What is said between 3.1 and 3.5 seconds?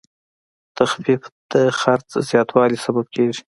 کېږي.